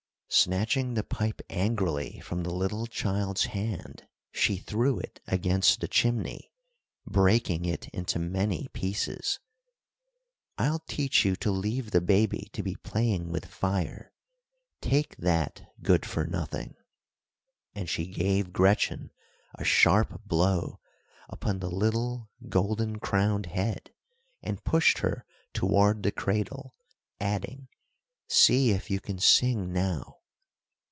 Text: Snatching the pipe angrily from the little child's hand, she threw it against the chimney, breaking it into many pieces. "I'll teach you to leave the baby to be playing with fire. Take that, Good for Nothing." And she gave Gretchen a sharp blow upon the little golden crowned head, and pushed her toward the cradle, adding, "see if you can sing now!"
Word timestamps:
Snatching 0.33 0.93
the 0.93 1.03
pipe 1.03 1.41
angrily 1.49 2.21
from 2.21 2.43
the 2.43 2.53
little 2.53 2.87
child's 2.87 3.47
hand, 3.47 4.07
she 4.31 4.55
threw 4.55 4.97
it 4.97 5.19
against 5.27 5.81
the 5.81 5.89
chimney, 5.89 6.53
breaking 7.05 7.65
it 7.65 7.89
into 7.89 8.17
many 8.17 8.69
pieces. 8.71 9.39
"I'll 10.57 10.79
teach 10.87 11.25
you 11.25 11.35
to 11.35 11.51
leave 11.51 11.91
the 11.91 11.99
baby 11.99 12.49
to 12.53 12.63
be 12.63 12.77
playing 12.77 13.29
with 13.29 13.43
fire. 13.45 14.13
Take 14.79 15.17
that, 15.17 15.67
Good 15.81 16.05
for 16.05 16.23
Nothing." 16.25 16.75
And 17.75 17.89
she 17.89 18.07
gave 18.07 18.53
Gretchen 18.53 19.11
a 19.55 19.65
sharp 19.65 20.23
blow 20.23 20.79
upon 21.27 21.59
the 21.59 21.69
little 21.69 22.29
golden 22.47 22.99
crowned 22.99 23.47
head, 23.47 23.91
and 24.41 24.63
pushed 24.63 24.99
her 24.99 25.25
toward 25.51 26.03
the 26.03 26.11
cradle, 26.11 26.73
adding, 27.19 27.67
"see 28.29 28.71
if 28.71 28.89
you 28.89 29.01
can 29.01 29.19
sing 29.19 29.73
now!" 29.73 30.19